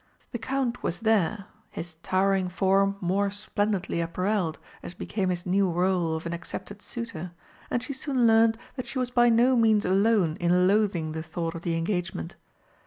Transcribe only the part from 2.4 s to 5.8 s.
form more splendidly apparelled, as became his new